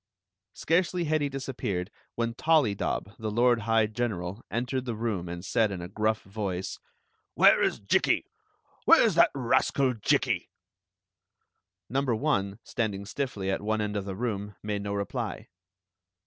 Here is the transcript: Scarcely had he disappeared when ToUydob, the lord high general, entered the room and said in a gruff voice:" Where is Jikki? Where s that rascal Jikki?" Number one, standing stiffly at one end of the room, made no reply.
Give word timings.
Scarcely 0.53 1.03
had 1.03 1.21
he 1.21 1.29
disappeared 1.29 1.91
when 2.15 2.33
ToUydob, 2.33 3.15
the 3.19 3.29
lord 3.29 3.59
high 3.59 3.85
general, 3.85 4.43
entered 4.49 4.85
the 4.85 4.95
room 4.95 5.29
and 5.29 5.45
said 5.45 5.69
in 5.69 5.79
a 5.79 5.87
gruff 5.87 6.23
voice:" 6.23 6.79
Where 7.35 7.61
is 7.61 7.79
Jikki? 7.79 8.25
Where 8.85 9.03
s 9.03 9.13
that 9.13 9.29
rascal 9.35 9.93
Jikki?" 9.93 10.49
Number 11.91 12.15
one, 12.15 12.57
standing 12.63 13.05
stiffly 13.05 13.51
at 13.51 13.61
one 13.61 13.79
end 13.79 13.95
of 13.95 14.05
the 14.05 14.15
room, 14.15 14.55
made 14.63 14.81
no 14.81 14.95
reply. 14.95 15.49